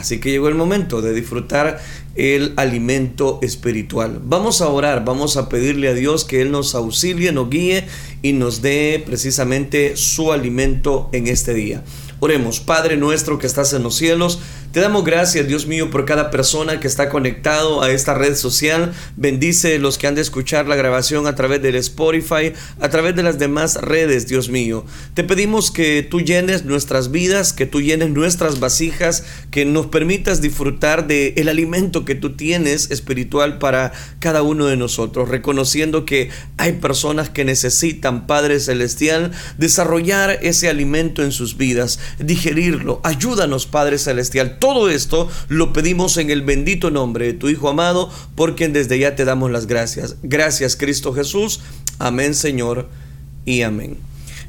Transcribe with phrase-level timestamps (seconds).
[0.00, 1.78] Así que llegó el momento de disfrutar
[2.14, 4.18] el alimento espiritual.
[4.24, 7.84] Vamos a orar, vamos a pedirle a Dios que Él nos auxilie, nos guíe
[8.22, 11.84] y nos dé precisamente su alimento en este día.
[12.18, 14.40] Oremos, Padre nuestro que estás en los cielos,
[14.72, 18.92] te damos gracias, Dios mío, por cada persona que está conectado a esta red social.
[19.16, 23.24] Bendice los que han de escuchar la grabación a través del Spotify, a través de
[23.24, 24.84] las demás redes, Dios mío.
[25.14, 30.40] Te pedimos que tú llenes nuestras vidas, que tú llenes nuestras vasijas, que nos permitas
[30.40, 36.30] disfrutar del el alimento que tú tienes espiritual para cada uno de nosotros, reconociendo que
[36.58, 43.00] hay personas que necesitan, Padre Celestial, desarrollar ese alimento en sus vidas, digerirlo.
[43.02, 48.10] Ayúdanos, Padre Celestial todo esto lo pedimos en el bendito nombre de tu Hijo amado,
[48.36, 50.16] por quien desde ya te damos las gracias.
[50.22, 51.60] Gracias Cristo Jesús.
[51.98, 52.88] Amén Señor
[53.44, 53.98] y amén.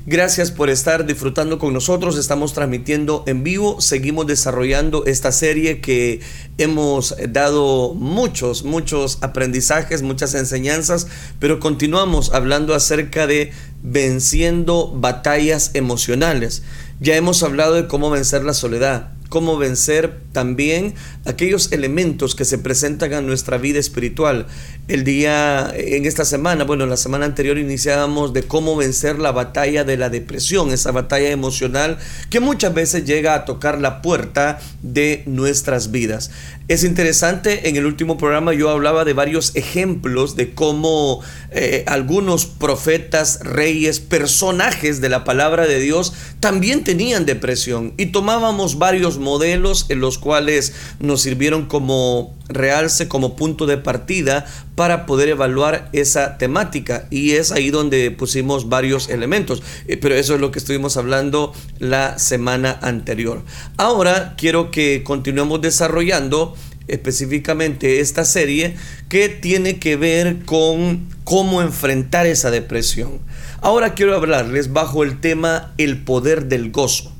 [0.07, 2.17] Gracias por estar disfrutando con nosotros.
[2.17, 3.79] Estamos transmitiendo en vivo.
[3.81, 6.21] Seguimos desarrollando esta serie que
[6.57, 11.05] hemos dado muchos, muchos aprendizajes, muchas enseñanzas,
[11.37, 13.51] pero continuamos hablando acerca de
[13.83, 16.63] venciendo batallas emocionales.
[16.99, 20.93] Ya hemos hablado de cómo vencer la soledad cómo vencer también
[21.23, 24.45] aquellos elementos que se presentan a nuestra vida espiritual.
[24.89, 29.85] El día, en esta semana, bueno, la semana anterior iniciábamos de cómo vencer la batalla
[29.85, 31.97] de la depresión, esa batalla emocional
[32.29, 36.31] que muchas veces llega a tocar la puerta de nuestras vidas.
[36.71, 41.19] Es interesante, en el último programa yo hablaba de varios ejemplos de cómo
[41.51, 47.93] eh, algunos profetas, reyes, personajes de la palabra de Dios también tenían depresión.
[47.97, 54.45] Y tomábamos varios modelos en los cuales nos sirvieron como realce, como punto de partida
[54.75, 60.35] para poder evaluar esa temática y es ahí donde pusimos varios elementos, eh, pero eso
[60.35, 63.43] es lo que estuvimos hablando la semana anterior.
[63.77, 66.55] Ahora quiero que continuemos desarrollando
[66.87, 68.75] específicamente esta serie
[69.07, 73.19] que tiene que ver con cómo enfrentar esa depresión.
[73.61, 77.13] Ahora quiero hablarles bajo el tema el poder del gozo.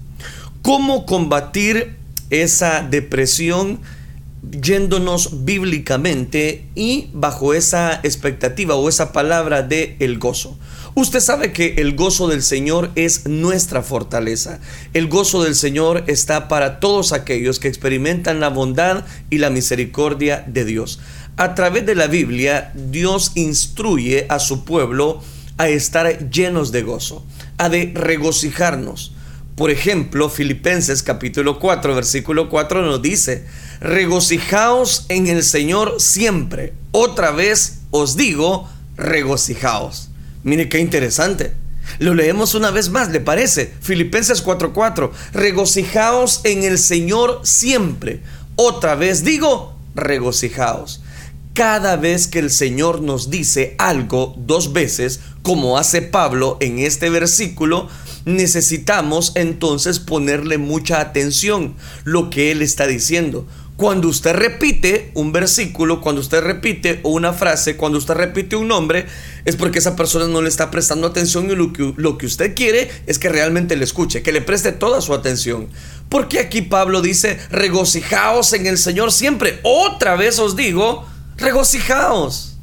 [0.62, 1.96] Cómo combatir
[2.30, 3.80] esa depresión
[4.50, 10.58] yéndonos bíblicamente y bajo esa expectativa o esa palabra de el gozo.
[10.94, 14.60] Usted sabe que el gozo del Señor es nuestra fortaleza.
[14.94, 20.44] El gozo del Señor está para todos aquellos que experimentan la bondad y la misericordia
[20.48, 21.00] de Dios.
[21.38, 25.22] A través de la Biblia, Dios instruye a su pueblo
[25.58, 27.26] a estar llenos de gozo,
[27.58, 29.14] a de regocijarnos.
[29.56, 33.46] Por ejemplo, Filipenses capítulo 4, versículo 4 nos dice,
[33.82, 36.74] regocijaos en el Señor siempre.
[36.92, 40.10] Otra vez os digo, regocijaos.
[40.44, 41.54] Mire qué interesante.
[42.00, 43.74] Lo leemos una vez más, ¿le parece?
[43.82, 45.12] Filipenses 4:4.
[45.34, 48.22] Regocijaos en el Señor siempre.
[48.56, 51.02] Otra vez digo, regocijaos.
[51.54, 57.10] Cada vez que el Señor nos dice algo dos veces, como hace Pablo en este
[57.10, 57.90] versículo,
[58.26, 61.76] necesitamos entonces ponerle mucha atención
[62.06, 63.48] lo que Él está diciendo.
[63.82, 69.08] Cuando usted repite un versículo, cuando usted repite una frase, cuando usted repite un nombre,
[69.44, 71.74] es porque esa persona no le está prestando atención y lo
[72.18, 75.68] que, usted quiere es que realmente le escuche, que le preste toda su atención.
[76.10, 79.60] Porque aquí Pablo dice, regocijaos en el Señor siempre.
[79.64, 82.60] Otra vez os digo, regocijaos.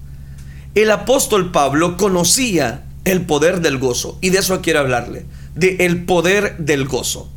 [0.77, 5.27] El apóstol Pablo conocía el poder del gozo y de eso quiero hablarle,
[5.57, 7.29] de el poder del gozo.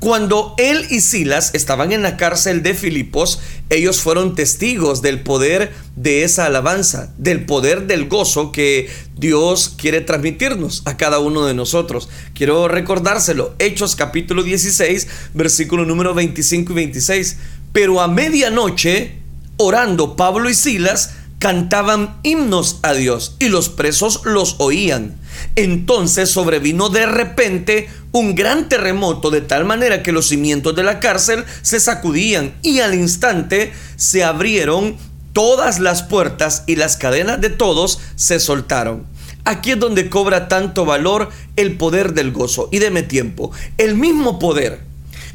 [0.00, 5.72] Cuando él y Silas estaban en la cárcel de Filipos, ellos fueron testigos del poder
[5.96, 11.54] de esa alabanza, del poder del gozo que Dios quiere transmitirnos a cada uno de
[11.54, 12.08] nosotros.
[12.32, 17.36] Quiero recordárselo, Hechos capítulo 16, versículo número 25 y 26.
[17.72, 19.16] Pero a medianoche,
[19.56, 25.18] orando Pablo y Silas, cantaban himnos a Dios y los presos los oían.
[25.56, 31.00] Entonces sobrevino de repente un gran terremoto de tal manera que los cimientos de la
[31.00, 34.96] cárcel se sacudían y al instante se abrieron
[35.32, 39.06] todas las puertas y las cadenas de todos se soltaron.
[39.44, 42.68] Aquí es donde cobra tanto valor el poder del gozo.
[42.70, 43.50] Y deme tiempo.
[43.78, 44.80] El mismo poder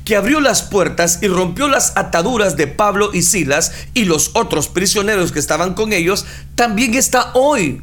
[0.06, 4.68] que abrió las puertas y rompió las ataduras de Pablo y Silas y los otros
[4.68, 6.26] prisioneros que estaban con ellos,
[6.56, 7.82] también está hoy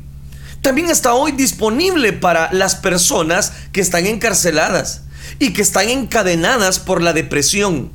[0.63, 5.03] también está hoy disponible para las personas que están encarceladas
[5.39, 7.91] y que están encadenadas por la depresión.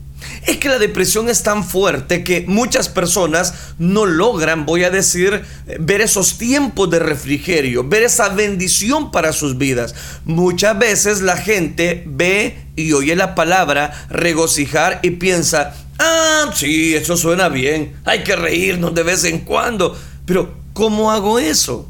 [0.48, 5.44] Es que la depresión es tan fuerte que muchas personas no logran, voy a decir,
[5.80, 9.94] ver esos tiempos de refrigerio, ver esa bendición para sus vidas.
[10.26, 17.16] Muchas veces la gente ve y oye la palabra regocijar y piensa, Ah, sí, eso
[17.16, 17.94] suena bien.
[18.04, 19.98] Hay que reírnos de vez en cuando.
[20.26, 21.90] Pero, ¿cómo hago eso?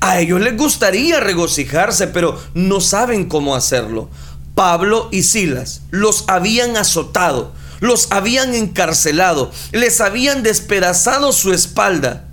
[0.00, 4.08] A ellos les gustaría regocijarse, pero no saben cómo hacerlo.
[4.54, 12.24] Pablo y Silas los habían azotado, los habían encarcelado, les habían despedazado su espalda.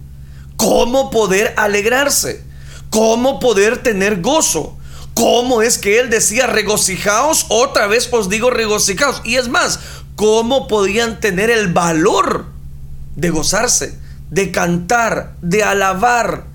[0.55, 2.43] ¿Cómo poder alegrarse?
[2.89, 4.77] ¿Cómo poder tener gozo?
[5.13, 7.45] ¿Cómo es que él decía regocijaos?
[7.49, 9.21] Otra vez os digo regocijaos.
[9.25, 9.79] Y es más,
[10.15, 12.45] ¿cómo podían tener el valor
[13.15, 13.97] de gozarse,
[14.29, 16.52] de cantar, de alabar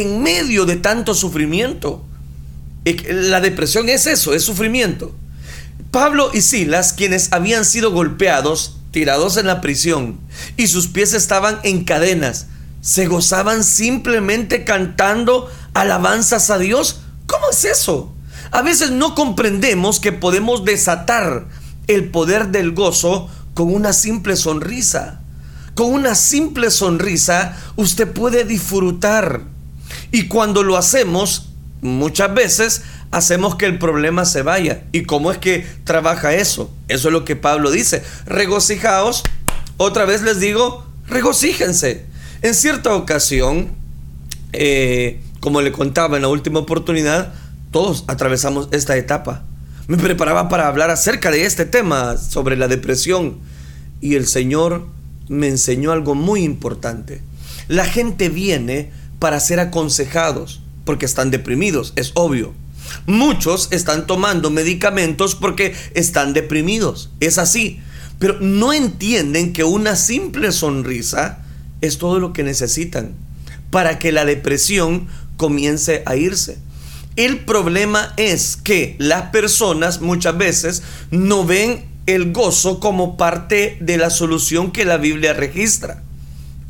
[0.00, 2.04] en medio de tanto sufrimiento?
[3.08, 5.14] La depresión es eso, es sufrimiento.
[5.90, 10.18] Pablo y Silas, quienes habían sido golpeados, tirados en la prisión,
[10.56, 12.46] y sus pies estaban en cadenas,
[12.80, 18.12] se gozaban simplemente cantando alabanzas a Dios ¿Cómo es eso?
[18.50, 21.46] A veces no comprendemos que podemos desatar
[21.86, 25.20] el poder del gozo con una simple sonrisa.
[25.74, 29.42] Con una simple sonrisa usted puede disfrutar.
[30.14, 31.48] Y cuando lo hacemos,
[31.82, 34.84] muchas veces hacemos que el problema se vaya.
[34.92, 36.70] ¿Y cómo es que trabaja eso?
[36.86, 38.04] Eso es lo que Pablo dice.
[38.24, 39.24] Regocijaos.
[39.76, 42.04] Otra vez les digo, regocíjense.
[42.42, 43.72] En cierta ocasión,
[44.52, 47.34] eh, como le contaba en la última oportunidad,
[47.72, 49.42] todos atravesamos esta etapa.
[49.88, 53.40] Me preparaba para hablar acerca de este tema, sobre la depresión,
[54.00, 54.86] y el Señor
[55.26, 57.20] me enseñó algo muy importante.
[57.66, 58.92] La gente viene
[59.24, 62.52] para ser aconsejados, porque están deprimidos, es obvio.
[63.06, 67.80] Muchos están tomando medicamentos porque están deprimidos, es así,
[68.18, 71.42] pero no entienden que una simple sonrisa
[71.80, 73.12] es todo lo que necesitan
[73.70, 76.58] para que la depresión comience a irse.
[77.16, 83.96] El problema es que las personas muchas veces no ven el gozo como parte de
[83.96, 86.02] la solución que la Biblia registra.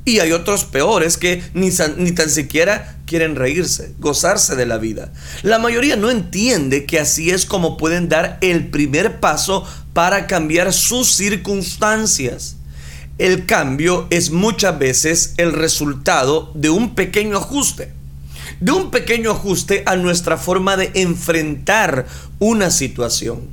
[0.05, 5.13] Y hay otros peores que ni, ni, tan siquiera quieren reírse, gozarse de la vida.
[5.43, 10.73] La mayoría no entiende que así es como pueden dar el primer paso para cambiar
[10.73, 12.57] sus circunstancias.
[13.17, 17.93] El cambio es muchas veces el resultado de un pequeño ajuste
[18.61, 22.07] de un pequeño ajuste a nuestra forma de enfrentar
[22.39, 23.49] una situación.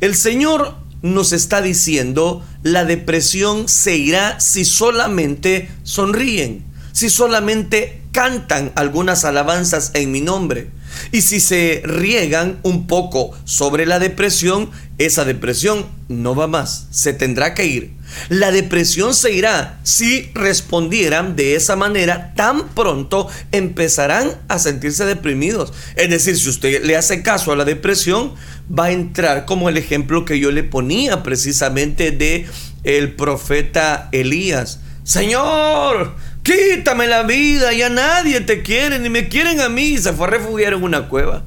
[0.00, 8.72] El Señor nos está diciendo, la depresión se irá si solamente sonríen, si solamente cantan
[8.74, 10.70] algunas alabanzas en mi nombre.
[11.12, 17.12] Y si se riegan un poco sobre la depresión, esa depresión no va más, se
[17.12, 17.92] tendrá que ir.
[18.28, 25.72] La depresión se irá si respondieran de esa manera tan pronto empezarán a sentirse deprimidos.
[25.96, 28.34] Es decir, si usted le hace caso a la depresión,
[28.70, 32.46] va a entrar como el ejemplo que yo le ponía precisamente de
[32.84, 34.80] el profeta Elías.
[35.02, 36.14] Señor,
[36.44, 39.98] quítame la vida, ya nadie te quiere, ni me quieren a mí.
[39.98, 41.42] Se fue a refugiar en una cueva.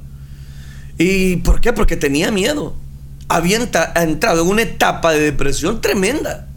[0.98, 1.72] ¿Y por qué?
[1.72, 2.76] Porque tenía miedo.
[3.30, 3.58] Había
[3.96, 6.48] entrado en una etapa de depresión tremenda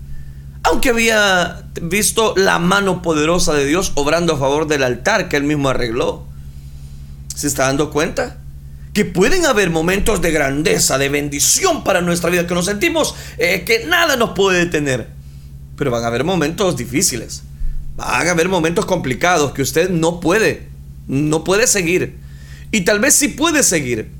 [0.62, 5.44] aunque había visto la mano poderosa de Dios obrando a favor del altar que él
[5.44, 6.26] mismo arregló.
[7.34, 8.38] ¿Se está dando cuenta?
[8.92, 13.62] Que pueden haber momentos de grandeza, de bendición para nuestra vida, que nos sentimos eh,
[13.64, 15.08] que nada nos puede detener.
[15.76, 17.42] Pero van a haber momentos difíciles.
[18.00, 20.68] Van a haber momentos complicados que usted no puede,
[21.06, 22.16] no puede seguir.
[22.72, 24.10] Y tal vez sí puede seguir,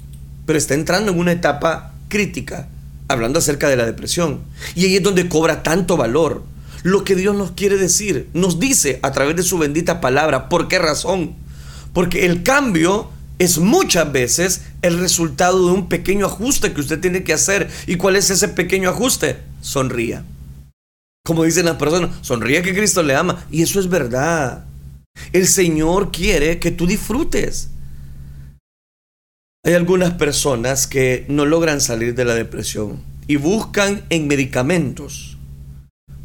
[0.45, 2.69] pero está entrando en una etapa crítica
[3.09, 4.41] hablando acerca de la depresión.
[4.75, 6.45] Y ahí es donde cobra tanto valor
[6.83, 8.29] lo que Dios nos quiere decir.
[8.35, 10.51] Nos dice a través de su bendita palabra.
[10.51, 11.35] ¿Por qué razón?
[11.95, 17.25] Porque el cambio es muchas veces el resultado de un pequeño ajuste que usted tiene
[17.25, 17.71] que hacer.
[17.87, 19.39] ¿Y cuál es ese pequeño ajuste?
[19.63, 20.23] Sonría.
[21.25, 23.45] Como dicen las personas, sonríe que Cristo le ama.
[23.51, 24.65] Y eso es verdad.
[25.33, 27.71] El Señor quiere que tú disfrutes.
[29.65, 35.37] Hay algunas personas que no logran salir de la depresión y buscan en medicamentos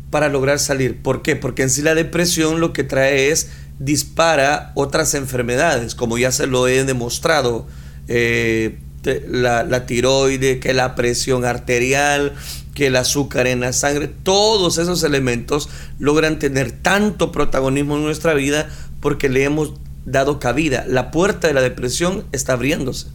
[0.10, 1.02] para lograr salir.
[1.02, 1.36] ¿Por qué?
[1.36, 3.50] Porque en sí la depresión lo que trae es
[3.80, 7.68] dispara otras enfermedades, como ya se lo he demostrado,
[8.08, 8.80] eh,
[9.28, 12.34] la, la tiroide, que la presión arterial,
[12.75, 18.36] que el azúcar en la sangre, todos esos elementos logran tener tanto protagonismo en nuestra
[18.36, 19.74] vida porque le hemos
[20.05, 20.86] dado cabida.
[20.88, 23.08] La puerta de la depresión está abriéndose.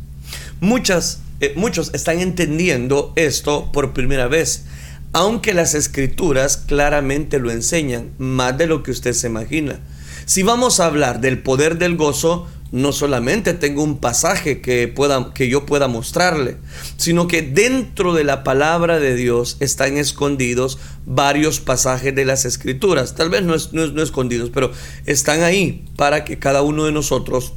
[0.61, 4.65] Muchas, eh, muchos están entendiendo esto por primera vez,
[5.13, 9.79] aunque las escrituras claramente lo enseñan, más de lo que usted se imagina.
[10.25, 15.33] Si vamos a hablar del poder del gozo, no solamente tengo un pasaje que, pueda,
[15.35, 16.57] que yo pueda mostrarle,
[16.97, 23.15] sino que dentro de la palabra de Dios están escondidos varios pasajes de las escrituras.
[23.15, 24.71] Tal vez no, no escondidos, pero
[25.07, 27.55] están ahí para que cada uno de nosotros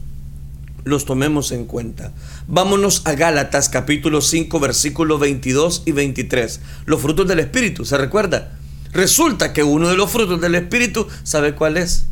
[0.84, 2.12] los tomemos en cuenta.
[2.48, 6.60] Vámonos a Gálatas capítulo 5 versículos 22 y 23.
[6.86, 8.58] Los frutos del Espíritu, ¿se recuerda?
[8.91, 12.05] Resulta que uno de los frutos del Espíritu, ¿sabe cuál es?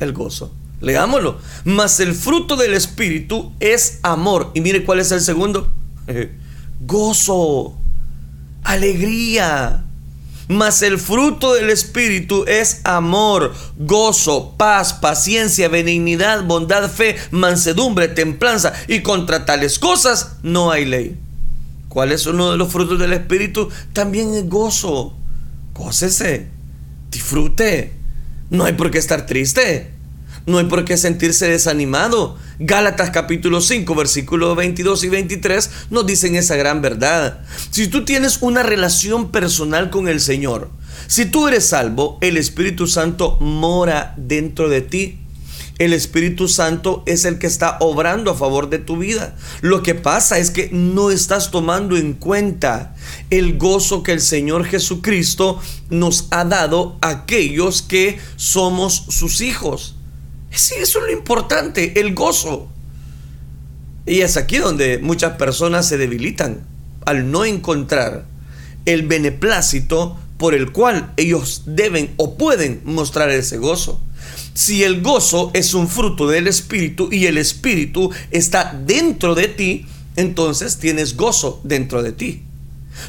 [0.00, 0.52] El gozo.
[0.80, 1.38] Leámoslo.
[1.64, 4.50] Mas el fruto del Espíritu es amor.
[4.54, 5.70] Y mire cuál es el segundo.
[6.80, 7.76] gozo,
[8.64, 9.84] alegría.
[10.48, 18.72] Mas el fruto del Espíritu es amor, gozo, paz, paciencia, benignidad, bondad, fe, mansedumbre, templanza.
[18.88, 21.16] Y contra tales cosas no hay ley.
[21.90, 23.68] ¿Cuál es uno de los frutos del Espíritu?
[23.92, 25.14] También es gozo.
[25.74, 26.48] Gócese,
[27.10, 27.92] disfrute.
[28.48, 29.97] No hay por qué estar triste.
[30.48, 32.38] No hay por qué sentirse desanimado.
[32.58, 37.40] Gálatas capítulo 5, versículos 22 y 23 nos dicen esa gran verdad.
[37.70, 40.70] Si tú tienes una relación personal con el Señor,
[41.06, 45.18] si tú eres salvo, el Espíritu Santo mora dentro de ti.
[45.78, 49.36] El Espíritu Santo es el que está obrando a favor de tu vida.
[49.60, 52.96] Lo que pasa es que no estás tomando en cuenta
[53.28, 59.96] el gozo que el Señor Jesucristo nos ha dado a aquellos que somos sus hijos.
[60.50, 62.68] Sí, eso es lo importante, el gozo.
[64.06, 66.66] Y es aquí donde muchas personas se debilitan
[67.04, 68.24] al no encontrar
[68.86, 74.00] el beneplácito por el cual ellos deben o pueden mostrar ese gozo.
[74.54, 79.86] Si el gozo es un fruto del Espíritu y el Espíritu está dentro de ti,
[80.16, 82.42] entonces tienes gozo dentro de ti.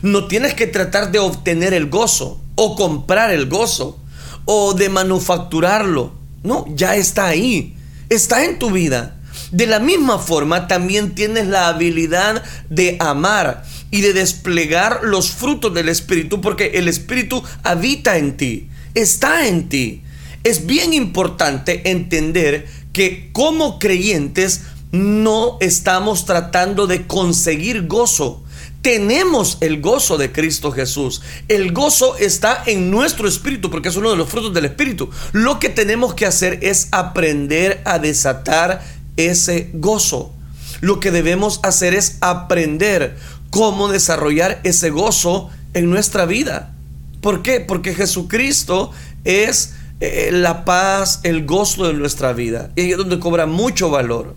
[0.02, 4.00] No tienes que tratar de obtener el gozo o comprar el gozo
[4.46, 6.19] o de manufacturarlo.
[6.44, 7.76] No, ya está ahí.
[8.10, 9.20] Está en tu vida.
[9.52, 15.74] De la misma forma, también tienes la habilidad de amar y de desplegar los frutos
[15.74, 20.04] del Espíritu, porque el Espíritu habita en ti, está en ti.
[20.44, 28.44] Es bien importante entender que como creyentes no estamos tratando de conseguir gozo,
[28.82, 31.22] tenemos el gozo de Cristo Jesús.
[31.48, 35.10] El gozo está en nuestro espíritu porque es uno de los frutos del espíritu.
[35.34, 38.82] Lo que tenemos que hacer es aprender a desatar
[39.18, 40.34] ese gozo.
[40.82, 43.18] Lo que debemos hacer es aprender
[43.50, 46.74] cómo desarrollar ese gozo en nuestra vida.
[47.22, 47.60] ¿Por qué?
[47.60, 48.92] Porque Jesucristo
[49.26, 52.72] es eh, la paz, el gozo de nuestra vida.
[52.78, 54.36] Y es donde cobra mucho valor.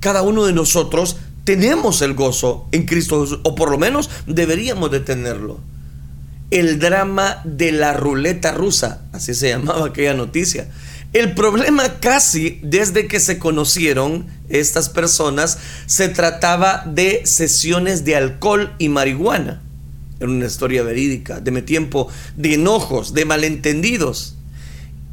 [0.00, 1.16] Cada uno de nosotros
[1.46, 5.60] tenemos el gozo en Cristo Jesús, o por lo menos deberíamos de tenerlo.
[6.50, 10.68] El drama de la ruleta rusa, así se llamaba aquella noticia.
[11.12, 18.74] El problema casi desde que se conocieron estas personas se trataba de sesiones de alcohol
[18.78, 19.62] y marihuana.
[20.18, 24.34] Era una historia verídica, de mi tiempo, de enojos, de malentendidos.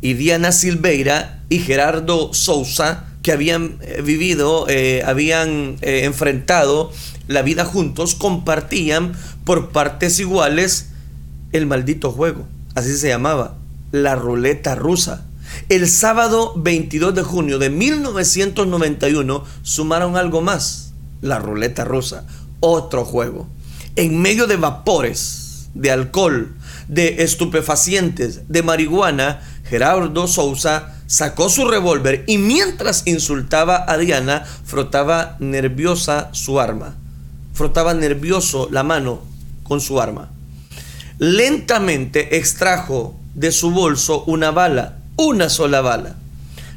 [0.01, 6.91] Y Diana Silveira y Gerardo Sousa que habían eh, vivido, eh, habían eh, enfrentado
[7.27, 9.13] la vida juntos, compartían
[9.45, 10.89] por partes iguales
[11.53, 12.45] el maldito juego.
[12.75, 13.55] Así se llamaba,
[13.91, 15.25] la ruleta rusa.
[15.69, 22.25] El sábado 22 de junio de 1991 sumaron algo más, la ruleta rusa,
[22.59, 23.47] otro juego.
[23.95, 26.55] En medio de vapores, de alcohol,
[26.89, 35.35] de estupefacientes, de marihuana, Gerardo Sousa sacó su revólver y mientras insultaba a Diana, frotaba
[35.37, 36.95] nerviosa su arma.
[37.53, 39.21] Frotaba nervioso la mano
[39.61, 40.31] con su arma.
[41.19, 46.15] Lentamente extrajo de su bolso una bala, una sola bala.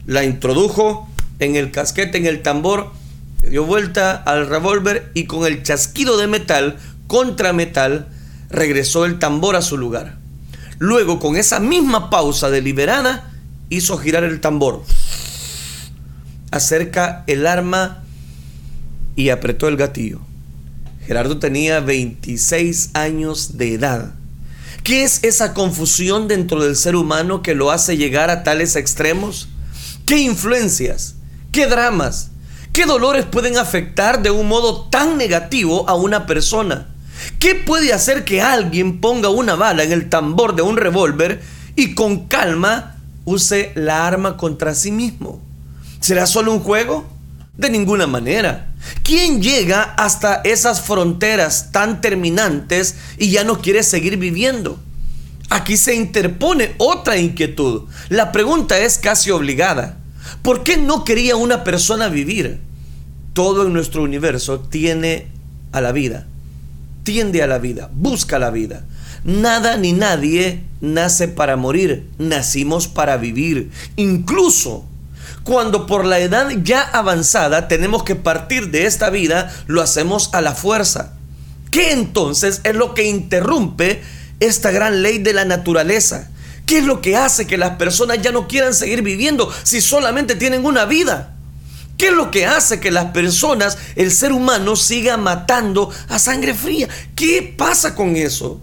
[0.04, 2.90] La introdujo en el casquete, en el tambor,
[3.40, 6.76] dio vuelta al revólver y con el chasquido de metal
[7.06, 8.08] contra metal
[8.50, 10.18] regresó el tambor a su lugar.
[10.78, 13.32] Luego, con esa misma pausa deliberada,
[13.68, 14.82] hizo girar el tambor,
[16.50, 18.04] acerca el arma
[19.16, 20.20] y apretó el gatillo.
[21.06, 24.14] Gerardo tenía 26 años de edad.
[24.82, 29.48] ¿Qué es esa confusión dentro del ser humano que lo hace llegar a tales extremos?
[30.04, 31.16] ¿Qué influencias?
[31.52, 32.30] ¿Qué dramas?
[32.72, 36.88] ¿Qué dolores pueden afectar de un modo tan negativo a una persona?
[37.38, 41.40] ¿Qué puede hacer que alguien ponga una bala en el tambor de un revólver
[41.74, 42.95] y con calma
[43.26, 45.42] use la arma contra sí mismo.
[46.00, 47.06] ¿Será solo un juego?
[47.58, 48.72] De ninguna manera.
[49.02, 54.78] ¿Quién llega hasta esas fronteras tan terminantes y ya no quiere seguir viviendo?
[55.50, 57.82] Aquí se interpone otra inquietud.
[58.08, 59.98] La pregunta es casi obligada.
[60.42, 62.60] ¿Por qué no quería una persona vivir?
[63.32, 65.28] Todo en nuestro universo tiene
[65.72, 66.26] a la vida,
[67.02, 68.84] tiende a la vida, busca la vida.
[69.24, 73.70] Nada ni nadie nace para morir, nacimos para vivir.
[73.96, 74.84] Incluso
[75.42, 80.40] cuando por la edad ya avanzada tenemos que partir de esta vida, lo hacemos a
[80.40, 81.12] la fuerza.
[81.70, 84.02] ¿Qué entonces es lo que interrumpe
[84.40, 86.30] esta gran ley de la naturaleza?
[86.66, 90.34] ¿Qué es lo que hace que las personas ya no quieran seguir viviendo si solamente
[90.34, 91.36] tienen una vida?
[91.96, 96.54] ¿Qué es lo que hace que las personas, el ser humano, siga matando a sangre
[96.54, 96.88] fría?
[97.14, 98.60] ¿Qué pasa con eso?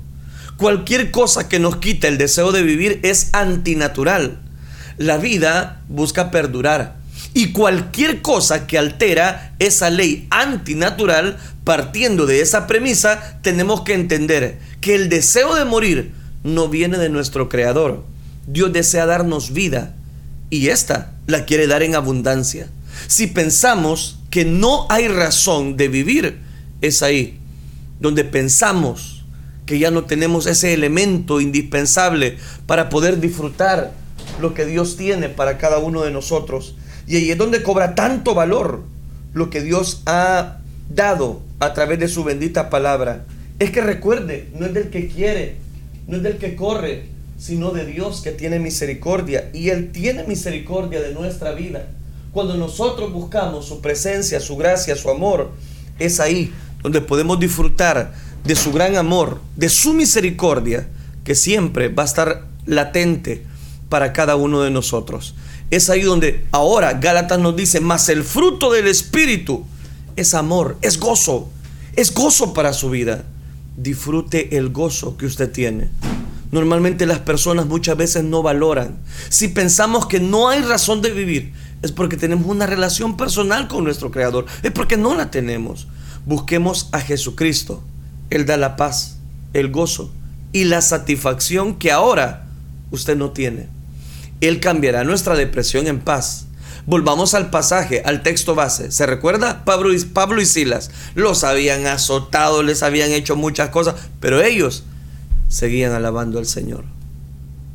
[0.58, 4.40] Cualquier cosa que nos quita el deseo de vivir es antinatural.
[4.98, 6.98] La vida busca perdurar.
[7.34, 14.60] Y cualquier cosa que altera esa ley antinatural, partiendo de esa premisa, tenemos que entender
[14.82, 18.04] que el deseo de morir no viene de nuestro Creador.
[18.46, 19.96] Dios desea darnos vida
[20.50, 22.68] y esta la quiere dar en abundancia.
[23.08, 26.40] Si pensamos que no hay razón de vivir,
[26.82, 27.40] es ahí
[28.00, 29.12] donde pensamos
[29.65, 33.91] que ya no tenemos ese elemento indispensable para poder disfrutar
[34.41, 36.75] lo que Dios tiene para cada uno de nosotros.
[37.08, 38.84] Y ahí es donde cobra tanto valor
[39.34, 40.60] lo que Dios ha
[40.93, 43.25] dado a través de su bendita palabra.
[43.60, 45.58] Es que recuerde, no es del que quiere,
[46.08, 47.05] no es del que corre,
[47.38, 49.50] sino de Dios que tiene misericordia.
[49.53, 51.88] Y Él tiene misericordia de nuestra vida.
[52.32, 55.51] Cuando nosotros buscamos su presencia, su gracia, su amor,
[56.00, 56.51] es ahí
[56.82, 58.13] donde podemos disfrutar
[58.44, 60.88] de su gran amor, de su misericordia,
[61.24, 63.46] que siempre va a estar latente
[63.90, 65.36] para cada uno de nosotros.
[65.72, 69.66] Es ahí donde ahora Gálatas nos dice, más el fruto del Espíritu
[70.16, 71.50] es amor, es gozo,
[71.96, 73.26] es gozo para su vida
[73.78, 75.90] disfrute el gozo que usted tiene.
[76.52, 78.98] Normalmente las personas muchas veces no valoran.
[79.30, 83.84] Si pensamos que no hay razón de vivir, es porque tenemos una relación personal con
[83.84, 84.46] nuestro Creador.
[84.62, 85.88] Es porque no la tenemos.
[86.26, 87.84] Busquemos a Jesucristo.
[88.30, 89.18] Él da la paz,
[89.53, 90.12] el gozo
[90.51, 92.48] y la satisfacción que ahora
[92.92, 93.68] usted no tiene.
[94.42, 96.48] Él cambiará nuestra depresión en paz
[96.86, 98.91] Volvamos al pasaje, al texto base.
[98.91, 99.63] ¿Se recuerda?
[99.63, 104.84] Pablo y, Pablo y Silas los habían azotado, les habían hecho muchas cosas, pero ellos
[105.48, 106.84] seguían alabando al Señor.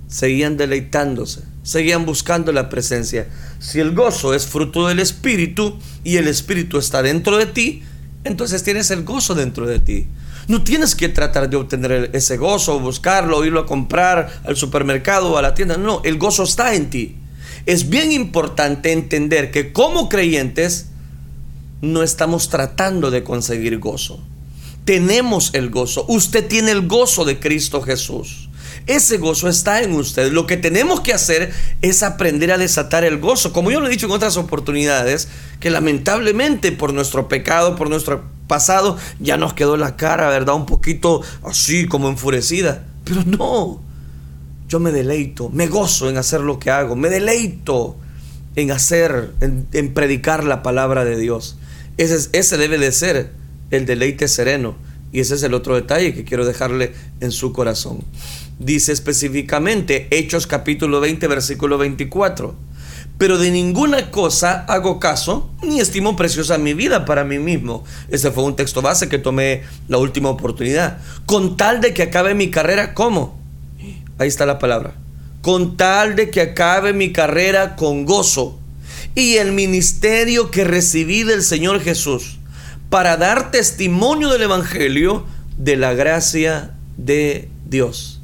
[0.09, 3.29] Seguían deleitándose, seguían buscando la presencia.
[3.61, 7.83] Si el gozo es fruto del Espíritu y el Espíritu está dentro de ti,
[8.25, 10.07] entonces tienes el gozo dentro de ti.
[10.49, 15.37] No tienes que tratar de obtener ese gozo, buscarlo, irlo a comprar al supermercado o
[15.37, 15.77] a la tienda.
[15.77, 17.17] No, el gozo está en ti
[17.69, 20.87] es bien importante entender que como creyentes
[21.83, 24.21] no estamos tratando de conseguir gozo.
[24.87, 26.07] Tenemos el gozo.
[26.09, 28.48] Usted tiene el gozo de Cristo Jesús.
[28.89, 30.33] Ese gozo está en usted.
[30.33, 33.53] Lo que tenemos que hacer es aprender a desatar el gozo.
[33.53, 35.29] Como yo lo he dicho en otras oportunidades,
[35.61, 40.55] que lamentablemente por nuestro pecado, por nuestro pasado, ya nos quedó la cara, ¿verdad?
[40.55, 42.87] Un poquito así como enfurecida.
[43.05, 43.81] Pero no,
[44.69, 47.95] yo me deleito, me gozo en hacer lo que hago, me deleito
[48.57, 51.59] en hacer, en, predicar la palabra de Dios.
[51.99, 53.33] Ese, ese debe de ser
[53.71, 54.77] el deleite sereno.
[55.13, 58.05] Y ese es el otro detalle que quiero dejarle en su corazón.
[58.59, 62.57] Dice específicamente Hechos capítulo 20 versículo 24.
[63.17, 67.85] Pero de ninguna cosa hago caso, ni estimo preciosa mi vida para mí mismo.
[68.09, 70.99] Ese fue un texto base que tomé la última oportunidad.
[71.27, 73.39] Con tal de que acabe mi carrera, ¿cómo?
[74.19, 74.95] Ahí está la palabra.
[75.43, 78.59] Con tal de que acabe mi carrera con gozo
[79.15, 82.39] y el ministerio que recibí del Señor Jesús
[82.91, 85.25] para dar testimonio del Evangelio
[85.57, 88.18] de la gracia de Dios.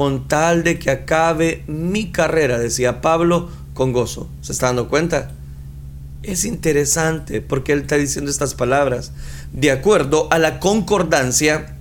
[0.00, 4.30] Con tal de que acabe mi carrera, decía Pablo, con gozo.
[4.40, 5.32] ¿Se está dando cuenta?
[6.22, 9.12] Es interesante porque él está diciendo estas palabras.
[9.52, 11.76] De acuerdo a la concordancia,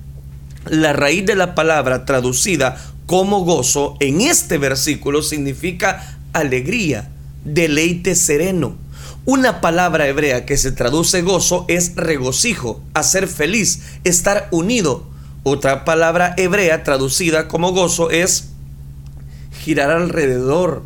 [0.65, 7.09] la raíz de la palabra traducida como gozo en este versículo significa alegría,
[7.45, 8.75] deleite sereno.
[9.23, 15.08] Una palabra hebrea que se traduce gozo es regocijo, hacer feliz, estar unido.
[15.43, 18.49] Otra palabra hebrea traducida como gozo es
[19.61, 20.83] girar alrededor.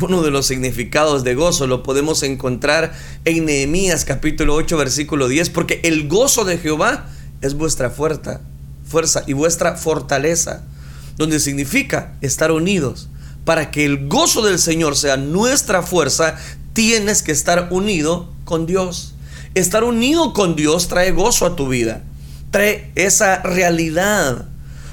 [0.00, 2.92] Uno de los significados de gozo lo podemos encontrar
[3.24, 7.06] en Nehemías capítulo 8 versículo 10, porque el gozo de Jehová
[7.40, 8.40] es vuestra fuerza,
[8.84, 10.64] fuerza y vuestra fortaleza
[11.16, 13.08] donde significa estar unidos.
[13.44, 16.36] Para que el gozo del Señor sea nuestra fuerza,
[16.72, 19.14] tienes que estar unido con Dios.
[19.54, 22.02] Estar unido con Dios trae gozo a tu vida,
[22.50, 24.46] trae esa realidad.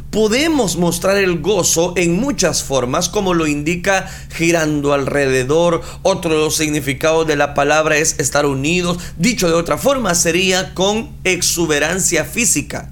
[0.09, 5.81] Podemos mostrar el gozo en muchas formas, como lo indica girando alrededor.
[6.01, 8.99] Otro significado de la palabra es estar unidos.
[9.17, 12.91] Dicho de otra forma, sería con exuberancia física.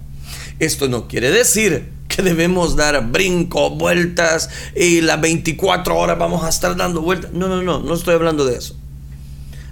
[0.59, 6.49] Esto no quiere decir que debemos dar brincos, vueltas y las 24 horas vamos a
[6.49, 7.31] estar dando vueltas.
[7.31, 8.75] No, no, no, no estoy hablando de eso.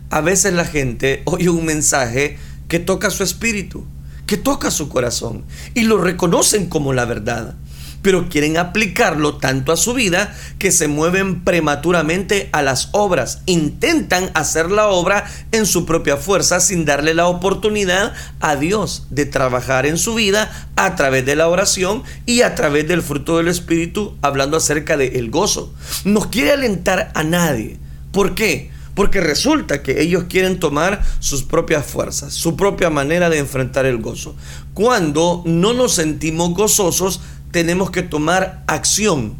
[0.09, 3.85] A veces la gente oye un mensaje que toca su espíritu,
[4.33, 7.53] que toca su corazón y lo reconocen como la verdad
[8.01, 13.43] pero quieren aplicarlo tanto a su vida que se mueven prematuramente a las obras.
[13.45, 19.25] Intentan hacer la obra en su propia fuerza sin darle la oportunidad a Dios de
[19.25, 23.47] trabajar en su vida a través de la oración y a través del fruto del
[23.47, 25.71] Espíritu, hablando acerca del el gozo.
[26.05, 27.77] No quiere alentar a nadie.
[28.11, 28.72] ¿Por qué?
[28.95, 33.97] Porque resulta que ellos quieren tomar sus propias fuerzas, su propia manera de enfrentar el
[33.97, 34.35] gozo.
[34.73, 39.35] Cuando no nos sentimos gozosos, tenemos que tomar acción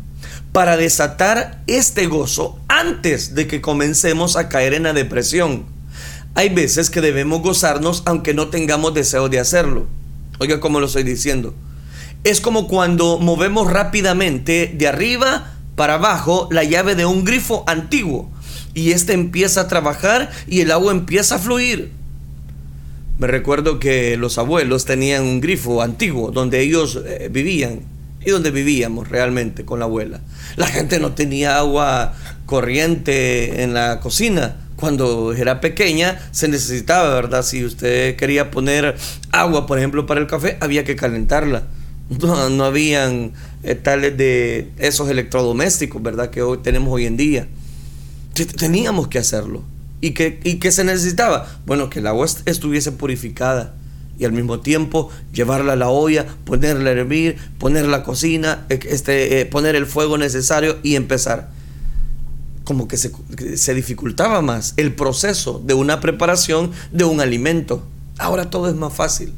[0.52, 5.66] para desatar este gozo antes de que comencemos a caer en la depresión.
[6.36, 9.88] Hay veces que debemos gozarnos aunque no tengamos deseo de hacerlo.
[10.40, 11.54] Oiga cómo lo estoy diciendo.
[12.24, 18.32] Es como cuando movemos rápidamente de arriba para abajo la llave de un grifo antiguo
[18.74, 21.92] y este empieza a trabajar y el agua empieza a fluir.
[23.20, 27.82] Me recuerdo que los abuelos tenían un grifo antiguo donde ellos eh, vivían
[28.26, 30.22] y donde vivíamos realmente con la abuela.
[30.56, 32.14] La gente no tenía agua
[32.46, 34.58] corriente en la cocina.
[34.76, 37.44] Cuando era pequeña se necesitaba, ¿verdad?
[37.44, 38.96] Si usted quería poner
[39.32, 41.64] agua, por ejemplo, para el café, había que calentarla.
[42.22, 43.32] No, no habían
[43.64, 46.30] eh, tales de esos electrodomésticos, ¿verdad?
[46.30, 47.48] Que hoy tenemos hoy en día.
[48.34, 49.64] Teníamos que hacerlo.
[50.02, 51.48] ¿Y qué, ¿Y se necesitaba?
[51.66, 53.74] Bueno, que el agua estuviese purificada
[54.18, 58.80] y al mismo tiempo llevarla a la olla, ponerla a hervir, poner la cocina, e,
[58.90, 61.52] este, eh, poner el fuego necesario y empezar.
[62.64, 63.12] Como que se,
[63.56, 67.86] se dificultaba más el proceso de una preparación de un alimento.
[68.18, 69.34] Ahora todo es más fácil.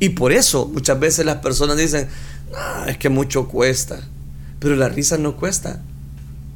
[0.00, 2.08] Y por eso muchas veces las personas dicen,
[2.54, 4.00] ah, es que mucho cuesta.
[4.60, 5.82] Pero la risa no cuesta.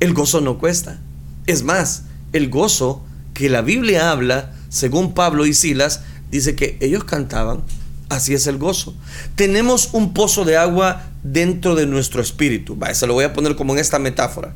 [0.00, 0.98] El gozo no cuesta.
[1.46, 3.02] Es más, el gozo
[3.34, 6.00] que la Biblia habla, según Pablo y Silas,
[6.30, 7.62] dice que ellos cantaban,
[8.08, 8.94] así es el gozo.
[9.34, 12.78] Tenemos un pozo de agua dentro de nuestro espíritu.
[12.92, 14.54] se lo voy a poner como en esta metáfora.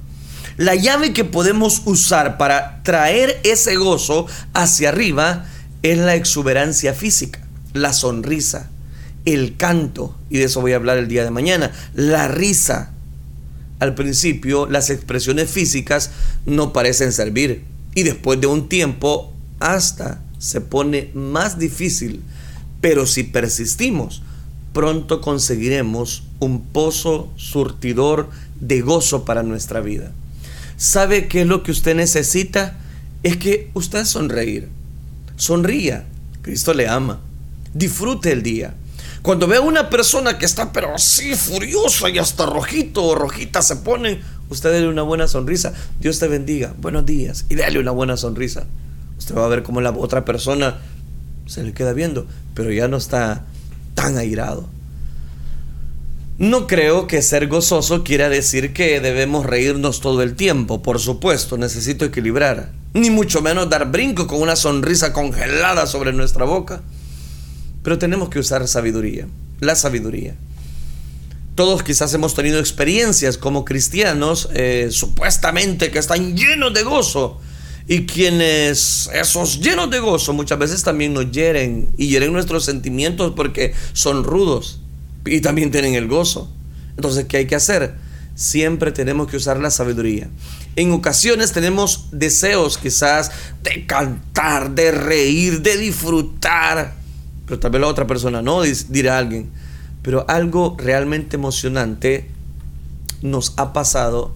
[0.57, 5.45] La llave que podemos usar para traer ese gozo hacia arriba
[5.83, 7.41] es la exuberancia física,
[7.75, 8.71] la sonrisa,
[9.27, 12.93] el canto, y de eso voy a hablar el día de mañana, la risa.
[13.79, 16.11] Al principio las expresiones físicas
[16.47, 17.63] no parecen servir
[17.95, 22.23] y después de un tiempo hasta se pone más difícil,
[22.81, 24.23] pero si persistimos,
[24.73, 28.29] pronto conseguiremos un pozo surtidor
[28.61, 30.13] de gozo para nuestra vida.
[30.77, 32.77] ¿Sabe qué es lo que usted necesita?
[33.23, 34.69] Es que usted sonreír.
[35.37, 36.05] Sonría.
[36.43, 37.21] Cristo le ama.
[37.73, 38.75] Disfrute el día.
[39.27, 43.61] Cuando vea a una persona que está pero así furiosa y hasta rojito o rojita
[43.61, 45.73] se pone, usted dele una buena sonrisa.
[45.99, 46.75] Dios te bendiga.
[46.79, 47.45] Buenos días.
[47.49, 48.69] Y dale una buena sonrisa.
[49.19, 50.79] Usted va a ver cómo la otra persona
[51.47, 53.45] se le queda viendo, pero ya no está
[53.97, 54.69] tan airado.
[56.39, 61.59] No creo que ser gozoso quiera decir que debemos reírnos todo el tiempo, por supuesto,
[61.59, 66.81] necesito equilibrar, ni mucho menos dar brinco con una sonrisa congelada sobre nuestra boca.
[67.87, 69.29] Pero tenemos que usar sabiduría,
[69.61, 70.35] la sabiduría.
[71.55, 77.41] Todos quizás hemos tenido experiencias como cristianos, eh, supuestamente que están llenos de gozo,
[77.87, 83.35] y quienes, esos llenos de gozo, muchas veces también nos hieren y hieren nuestros sentimientos
[83.37, 84.81] porque son rudos
[85.25, 86.51] y también tienen el gozo.
[86.97, 87.95] Entonces, ¿qué hay que hacer?
[88.35, 90.29] Siempre tenemos que usar la sabiduría.
[90.75, 93.31] En ocasiones tenemos deseos quizás
[93.63, 96.96] de cantar, de reír, de disfrutar.
[97.47, 99.51] Pero tal vez la otra persona no, dirá alguien.
[100.03, 102.29] Pero algo realmente emocionante
[103.23, 104.35] nos ha pasado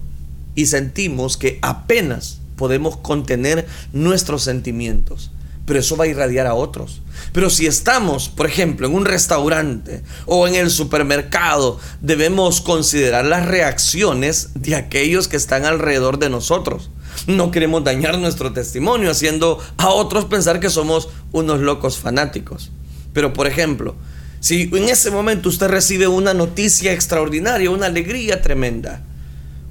[0.55, 5.31] y sentimos que apenas podemos contener nuestros sentimientos,
[5.65, 7.01] pero eso va a irradiar a otros.
[7.31, 13.47] Pero si estamos, por ejemplo, en un restaurante o en el supermercado, debemos considerar las
[13.47, 16.89] reacciones de aquellos que están alrededor de nosotros.
[17.27, 22.71] No queremos dañar nuestro testimonio haciendo a otros pensar que somos unos locos fanáticos.
[23.13, 23.95] Pero, por ejemplo,
[24.39, 29.01] si en ese momento usted recibe una noticia extraordinaria, una alegría tremenda,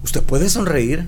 [0.03, 1.07] usted puede sonreír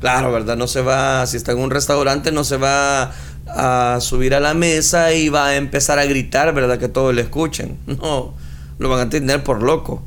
[0.00, 0.56] Claro, ¿verdad?
[0.56, 3.12] No se va, si está en un restaurante, no se va
[3.46, 6.78] a subir a la mesa y va a empezar a gritar, ¿verdad?
[6.78, 7.78] Que todos le escuchen.
[7.86, 8.34] No,
[8.78, 10.02] lo van a tener por loco.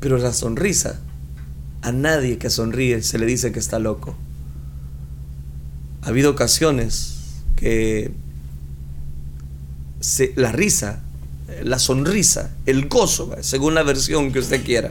[0.00, 1.00] Pero la sonrisa,
[1.82, 4.16] a nadie que sonríe se le dice que está loco.
[6.02, 8.12] Ha habido ocasiones que
[10.36, 11.00] la risa,
[11.62, 14.90] la sonrisa, el gozo, según la versión que usted quiera,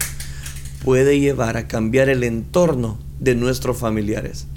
[0.83, 4.47] puede llevar a cambiar el entorno de nuestros familiares.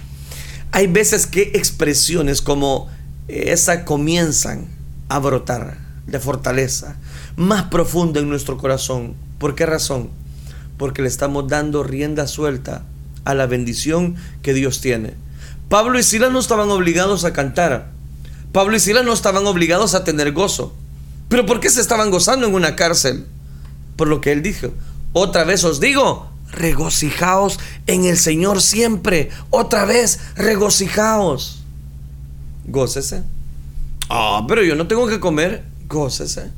[0.72, 2.88] Hay veces que expresiones como
[3.28, 4.68] esa comienzan
[5.08, 6.96] a brotar de fortaleza
[7.36, 9.14] más profunda en nuestro corazón.
[9.38, 10.10] ¿Por qué razón?
[10.76, 12.84] Porque le estamos dando rienda suelta
[13.24, 15.14] a la bendición que Dios tiene.
[15.68, 17.92] Pablo y Silas no estaban obligados a cantar.
[18.52, 20.74] Pablo y Silas no estaban obligados a tener gozo.
[21.28, 23.26] Pero ¿por qué se estaban gozando en una cárcel?
[23.96, 24.72] Por lo que él dijo.
[25.12, 29.30] Otra vez os digo, regocijaos en el Señor siempre.
[29.50, 31.62] Otra vez, regocijaos.
[32.66, 33.22] Gócese.
[34.08, 35.64] Ah, pero yo no tengo que comer.
[35.88, 36.50] Gócese.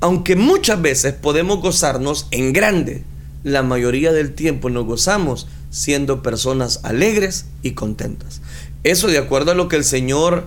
[0.00, 3.04] Aunque muchas veces podemos gozarnos en grande,
[3.42, 8.40] la mayoría del tiempo nos gozamos siendo personas alegres y contentas.
[8.84, 10.44] Eso de acuerdo a lo que el Señor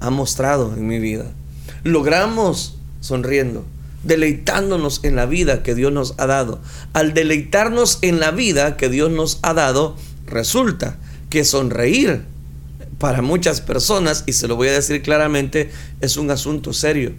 [0.00, 1.26] ha mostrado en mi vida.
[1.84, 3.64] Logramos sonriendo,
[4.02, 6.60] deleitándonos en la vida que Dios nos ha dado.
[6.92, 10.98] Al deleitarnos en la vida que Dios nos ha dado, resulta
[11.30, 12.24] que sonreír
[12.98, 17.12] para muchas personas, y se lo voy a decir claramente, es un asunto serio.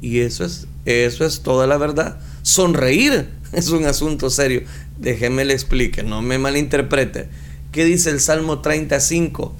[0.00, 2.18] Y eso es, eso es toda la verdad.
[2.42, 4.62] Sonreír es un asunto serio.
[4.98, 7.28] Déjeme le explique, no me malinterprete.
[7.72, 9.54] ¿Qué dice el Salmo 35?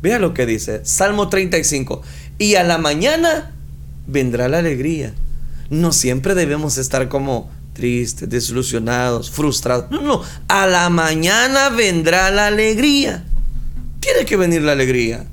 [0.00, 0.80] Vea lo que dice.
[0.84, 2.02] Salmo 35.
[2.38, 3.52] Y a la mañana
[4.06, 5.12] vendrá la alegría.
[5.70, 9.90] No siempre debemos estar como tristes, desilusionados, frustrados.
[9.90, 10.22] No, no.
[10.48, 13.24] A la mañana vendrá la alegría.
[14.00, 15.26] Tiene que venir la alegría.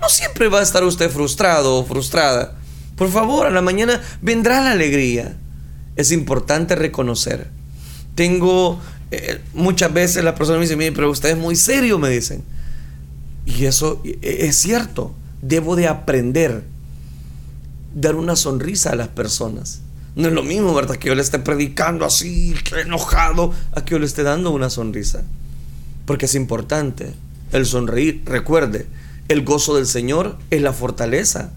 [0.00, 2.56] No siempre va a estar usted frustrado o frustrada.
[2.96, 5.36] Por favor, a la mañana vendrá la alegría.
[5.96, 7.48] Es importante reconocer.
[8.14, 12.10] Tengo eh, muchas veces la persona me dice, mire, pero usted es muy serio, me
[12.10, 12.42] dicen.
[13.44, 15.14] Y eso e, es cierto.
[15.42, 16.64] Debo de aprender
[17.94, 19.80] dar una sonrisa a las personas.
[20.14, 20.96] No es lo mismo, ¿verdad?
[20.96, 25.22] Que yo le esté predicando así, enojado, a que yo le esté dando una sonrisa.
[26.04, 27.12] Porque es importante
[27.52, 28.22] el sonreír.
[28.26, 28.86] Recuerde,
[29.28, 31.52] el gozo del Señor es la fortaleza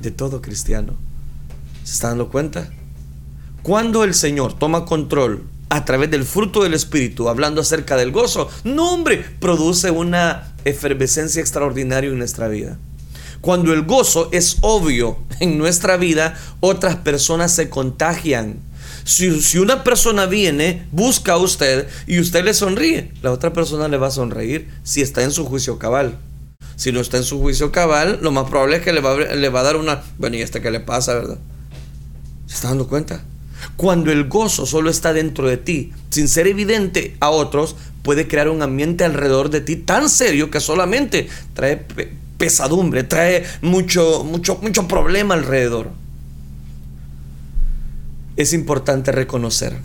[0.00, 0.94] de todo cristiano.
[1.84, 2.68] ¿Se está dando cuenta?
[3.62, 8.50] Cuando el Señor toma control a través del fruto del Espíritu, hablando acerca del gozo,
[8.62, 12.76] no hombre, produce una efervescencia extraordinaria en nuestra vida.
[13.40, 18.60] Cuando el gozo es obvio en nuestra vida, otras personas se contagian.
[19.04, 23.88] Si, si, una persona viene, busca a usted y usted le sonríe, la otra persona
[23.88, 26.18] le va a sonreír si está en su juicio cabal.
[26.76, 29.48] Si no está en su juicio cabal, lo más probable es que le va, le
[29.48, 30.02] va a dar una...
[30.18, 31.38] Bueno, ¿y este qué le pasa, verdad?
[32.46, 33.24] ¿Se está dando cuenta?
[33.76, 38.48] Cuando el gozo solo está dentro de ti, sin ser evidente a otros, puede crear
[38.48, 41.86] un ambiente alrededor de ti tan serio que solamente trae
[42.38, 45.90] pesadumbre, trae mucho, mucho, mucho problema alrededor.
[48.36, 49.76] Es importante reconocer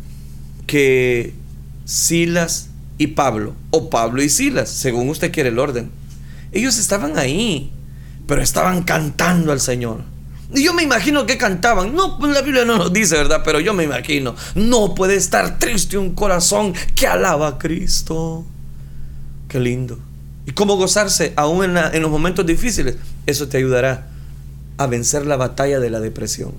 [0.66, 1.34] que
[1.86, 5.92] Silas y Pablo, o Pablo y Silas, según usted quiere el orden,
[6.52, 7.72] ellos estaban ahí,
[8.26, 10.17] pero estaban cantando al Señor
[10.54, 11.94] y yo me imagino que cantaban.
[11.94, 13.42] No, la Biblia no nos dice, ¿verdad?
[13.44, 14.36] Pero yo me imagino.
[14.56, 18.46] No puede estar triste un corazón que alaba a Cristo.
[19.50, 20.00] Qué lindo.
[20.46, 22.96] ¿Y cómo gozarse aún en, los momentos difíciles?
[23.26, 24.08] Eso te ayudará
[24.78, 26.54] a vencer la batalla de la depresión.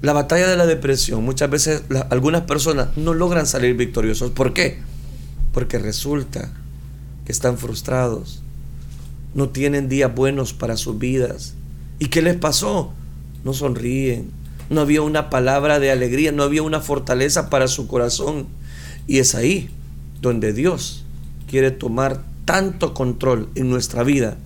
[0.00, 4.30] La batalla de la depresión, muchas veces algunas personas no logran salir victoriosos.
[4.30, 4.78] ¿Por qué?
[5.52, 6.52] Porque resulta
[7.24, 8.42] que están frustrados,
[9.34, 11.54] no tienen días buenos para sus vidas,
[12.02, 12.92] ¿Y qué les pasó?
[13.44, 14.32] No sonríen.
[14.70, 18.48] No había una palabra de alegría, no había una fortaleza para su corazón.
[19.06, 19.70] Y es ahí
[20.20, 21.04] donde Dios
[21.48, 24.36] quiere tomar tanto control en nuestra vida.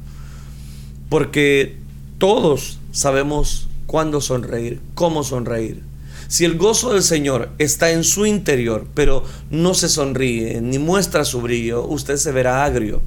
[1.08, 1.78] Porque
[2.18, 5.82] todos sabemos cuándo sonreír, cómo sonreír.
[6.28, 11.24] Si el gozo del Señor está en su interior, pero no se sonríe ni muestra
[11.24, 13.00] su brillo, usted se verá agrio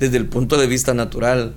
[0.00, 1.54] desde el punto de vista natural.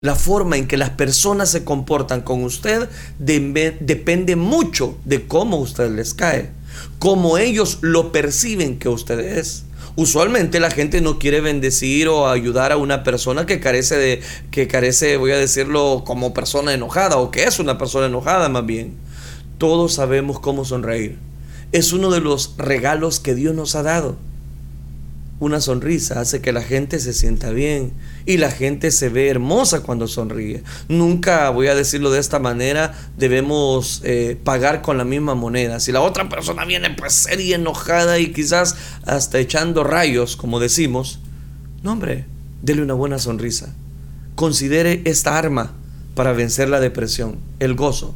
[0.00, 5.90] La forma en que las personas se comportan con usted depende mucho de cómo usted
[5.90, 6.52] les cae,
[7.00, 9.64] cómo ellos lo perciben que usted es.
[9.96, 14.68] Usualmente la gente no quiere bendecir o ayudar a una persona que carece de, que
[14.68, 18.94] carece, voy a decirlo, como persona enojada o que es una persona enojada más bien.
[19.58, 21.18] Todos sabemos cómo sonreír.
[21.72, 24.16] Es uno de los regalos que Dios nos ha dado.
[25.40, 27.92] Una sonrisa hace que la gente se sienta bien
[28.26, 30.62] y la gente se ve hermosa cuando sonríe.
[30.88, 35.78] Nunca, voy a decirlo de esta manera, debemos eh, pagar con la misma moneda.
[35.78, 41.20] Si la otra persona viene pues seria, enojada y quizás hasta echando rayos, como decimos,
[41.82, 42.26] no hombre,
[42.62, 43.74] dele una buena sonrisa.
[44.34, 45.72] Considere esta arma
[46.14, 48.14] para vencer la depresión, el gozo.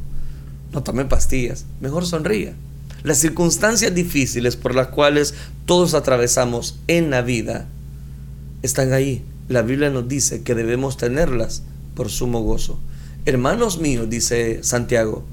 [0.73, 2.53] No tome pastillas, mejor sonría.
[3.03, 5.33] Las circunstancias difíciles por las cuales
[5.65, 7.67] todos atravesamos en la vida
[8.61, 9.23] están ahí.
[9.49, 11.63] La Biblia nos dice que debemos tenerlas
[11.95, 12.79] por sumo gozo.
[13.25, 15.23] Hermanos míos, dice Santiago,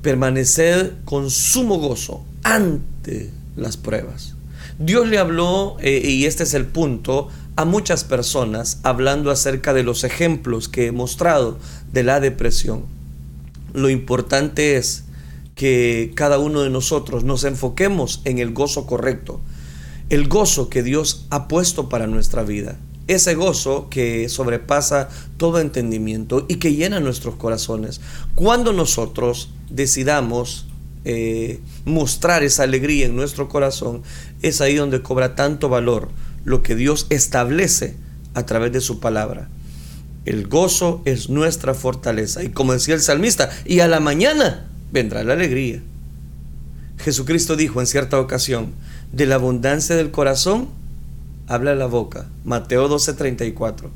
[0.00, 4.34] permaneced con sumo gozo ante las pruebas.
[4.78, 9.82] Dios le habló, eh, y este es el punto, a muchas personas hablando acerca de
[9.82, 11.58] los ejemplos que he mostrado
[11.92, 12.84] de la depresión.
[13.74, 15.04] Lo importante es
[15.54, 19.40] que cada uno de nosotros nos enfoquemos en el gozo correcto,
[20.08, 26.46] el gozo que Dios ha puesto para nuestra vida, ese gozo que sobrepasa todo entendimiento
[26.48, 28.00] y que llena nuestros corazones.
[28.34, 30.66] Cuando nosotros decidamos
[31.04, 34.02] eh, mostrar esa alegría en nuestro corazón,
[34.40, 36.08] es ahí donde cobra tanto valor
[36.44, 37.96] lo que Dios establece
[38.34, 39.48] a través de su palabra.
[40.24, 42.44] El gozo es nuestra fortaleza.
[42.44, 45.82] Y como decía el salmista, y a la mañana vendrá la alegría.
[46.98, 48.72] Jesucristo dijo en cierta ocasión,
[49.12, 50.68] de la abundancia del corazón
[51.46, 52.26] habla la boca.
[52.44, 53.90] Mateo 12:34.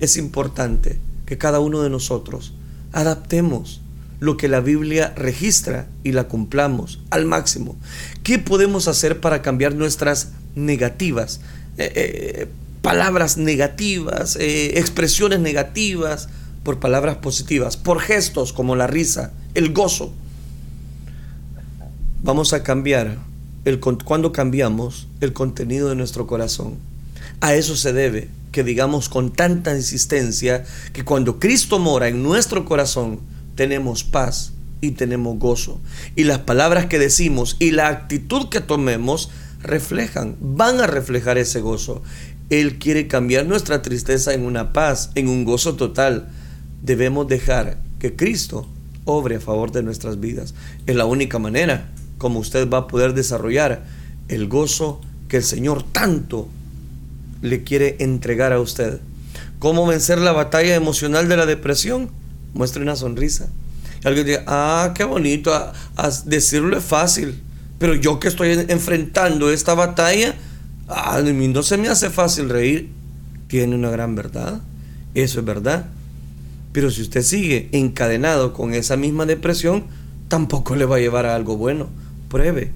[0.00, 2.52] Es importante que cada uno de nosotros
[2.92, 3.80] adaptemos
[4.20, 7.76] lo que la Biblia registra y la cumplamos al máximo.
[8.22, 11.40] ¿Qué podemos hacer para cambiar nuestras negativas?
[11.78, 12.48] Eh, eh,
[12.80, 16.28] palabras negativas, eh, expresiones negativas,
[16.66, 20.12] por palabras positivas, por gestos como la risa, el gozo.
[22.24, 23.18] Vamos a cambiar
[23.64, 26.74] el, cuando cambiamos el contenido de nuestro corazón.
[27.40, 32.64] A eso se debe que digamos con tanta insistencia que cuando Cristo mora en nuestro
[32.64, 33.20] corazón
[33.54, 35.78] tenemos paz y tenemos gozo.
[36.16, 39.30] Y las palabras que decimos y la actitud que tomemos
[39.62, 42.02] reflejan, van a reflejar ese gozo.
[42.50, 46.26] Él quiere cambiar nuestra tristeza en una paz, en un gozo total
[46.86, 48.66] debemos dejar que Cristo
[49.04, 50.54] obre a favor de nuestras vidas.
[50.86, 53.84] Es la única manera como usted va a poder desarrollar
[54.28, 56.48] el gozo que el Señor tanto
[57.42, 59.00] le quiere entregar a usted.
[59.58, 62.10] ¿Cómo vencer la batalla emocional de la depresión?
[62.54, 63.48] Muestre una sonrisa.
[64.04, 65.72] alguien diga, ah, qué bonito, a,
[66.24, 67.42] decirlo es fácil,
[67.78, 70.34] pero yo que estoy enfrentando esta batalla,
[70.88, 72.90] a mí no se me hace fácil reír.
[73.48, 74.60] Tiene una gran verdad,
[75.14, 75.86] eso es verdad.
[76.76, 79.84] Pero si usted sigue encadenado con esa misma depresión,
[80.28, 81.88] tampoco le va a llevar a algo bueno.
[82.28, 82.70] Pruebe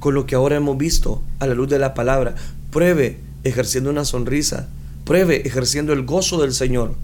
[0.00, 2.34] con lo que ahora hemos visto a la luz de la palabra.
[2.72, 4.70] Pruebe ejerciendo una sonrisa.
[5.04, 6.96] Pruebe ejerciendo el gozo del Señor,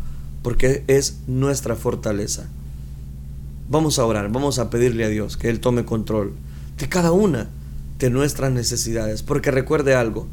[0.43, 2.49] porque es nuestra fortaleza.
[3.69, 6.33] Vamos a orar, vamos a pedirle a Dios que Él tome control
[6.79, 7.49] de cada una
[8.01, 10.27] de nuestras necesidades, porque recuerde algo,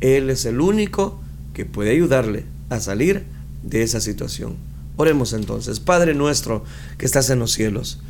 [0.00, 1.20] Él es el único
[1.52, 3.24] que puede ayudarle a salir
[3.64, 4.67] de esa situación.
[4.98, 6.64] Oremos entonces, Padre nuestro
[6.98, 8.00] que estás en los cielos.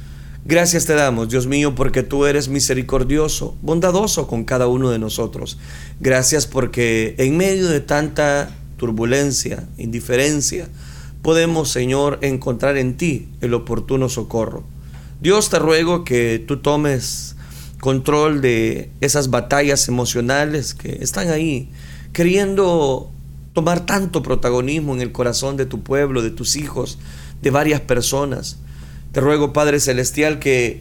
[0.46, 5.59] Gracias te damos, Dios mío, porque tú eres misericordioso, bondadoso con cada uno de nosotros.
[6.01, 10.66] Gracias porque en medio de tanta turbulencia, indiferencia,
[11.20, 14.64] podemos, Señor, encontrar en ti el oportuno socorro.
[15.20, 17.37] Dios te ruego que tú tomes
[17.81, 21.70] control de esas batallas emocionales que están ahí,
[22.14, 23.12] queriendo
[23.59, 26.97] tomar tanto protagonismo en el corazón de tu pueblo, de tus hijos,
[27.42, 28.59] de varias personas.
[29.11, 30.81] Te ruego, Padre Celestial, que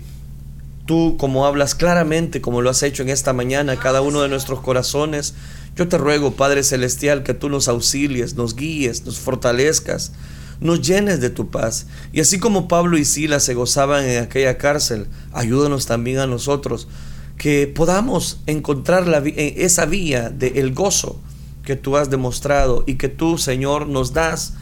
[0.85, 4.59] tú, como hablas claramente, como lo has hecho en esta mañana, cada uno de nuestros
[4.59, 5.33] corazones,
[5.75, 10.11] yo te ruego, Padre Celestial, que tú nos auxilies, nos guíes, nos fortalezcas,
[10.59, 11.87] nos llenes de tu paz.
[12.13, 16.87] Y así como Pablo y Silas se gozaban en aquella cárcel, ayúdanos también a nosotros
[17.39, 21.19] que podamos encontrar la, esa vía del gozo,
[21.67, 24.53] que tú has demostrado y que tú, Señor, nos das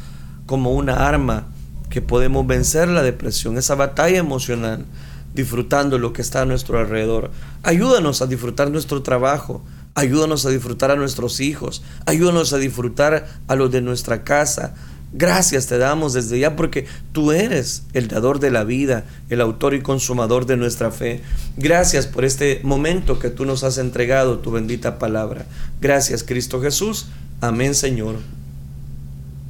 [0.48, 1.46] como una arma
[1.92, 4.88] que podemos vencer la depresión, esa batalla emocional,
[5.36, 7.30] disfrutando lo que está a nuestro alrededor.
[7.62, 9.62] Ayúdanos a disfrutar nuestro trabajo,
[9.94, 14.74] ayúdanos a disfrutar a nuestros hijos, ayúdanos a disfrutar a los de nuestra casa,
[15.14, 19.74] Gracias te damos desde ya porque tú eres el dador de la vida, el autor
[19.74, 21.22] y consumador de nuestra fe.
[21.58, 25.46] Gracias por este momento que tú nos has entregado, tu bendita palabra.
[25.80, 27.08] Gracias Cristo Jesús.
[27.40, 28.18] Amén Señor.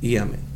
[0.01, 0.54] Y amén.